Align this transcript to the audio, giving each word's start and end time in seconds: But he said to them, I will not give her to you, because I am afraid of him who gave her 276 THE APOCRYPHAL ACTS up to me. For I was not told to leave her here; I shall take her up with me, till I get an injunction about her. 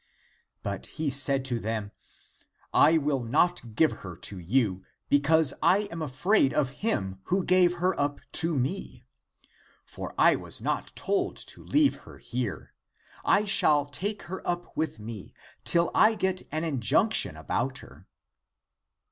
But 0.63 0.87
he 0.97 1.11
said 1.11 1.45
to 1.45 1.59
them, 1.59 1.91
I 2.73 2.97
will 2.97 3.19
not 3.23 3.75
give 3.75 3.91
her 4.01 4.15
to 4.15 4.39
you, 4.39 4.83
because 5.09 5.53
I 5.61 5.81
am 5.91 6.01
afraid 6.01 6.55
of 6.55 6.71
him 6.81 7.19
who 7.25 7.43
gave 7.43 7.75
her 7.75 7.93
276 7.93 8.41
THE 8.41 8.47
APOCRYPHAL 8.47 9.05
ACTS 9.05 9.05
up 9.05 9.37
to 9.45 9.53
me. 9.53 9.73
For 9.85 10.13
I 10.17 10.35
was 10.35 10.59
not 10.59 10.95
told 10.95 11.37
to 11.45 11.63
leave 11.63 11.95
her 11.97 12.17
here; 12.17 12.73
I 13.23 13.45
shall 13.45 13.85
take 13.85 14.23
her 14.23 14.41
up 14.43 14.75
with 14.75 14.97
me, 14.97 15.35
till 15.63 15.91
I 15.93 16.15
get 16.15 16.47
an 16.51 16.63
injunction 16.63 17.37
about 17.37 17.77
her. 17.85 18.07